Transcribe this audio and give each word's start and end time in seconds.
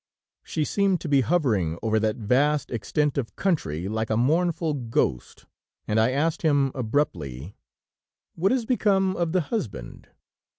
She 0.41 0.65
seemed 0.65 0.99
to 1.01 1.07
be 1.07 1.21
hovering 1.21 1.77
over 1.83 1.99
that 1.99 2.15
vast 2.15 2.71
extent 2.71 3.19
of 3.19 3.35
country 3.35 3.87
like 3.87 4.09
a 4.09 4.17
mournful 4.17 4.73
ghost, 4.73 5.45
and 5.87 5.99
I 5.99 6.09
asked 6.09 6.41
him 6.41 6.71
abruptly: 6.73 7.55
"What 8.33 8.51
has 8.51 8.65
become 8.65 9.15
of 9.15 9.31
the 9.31 9.41
husband?" 9.41 10.07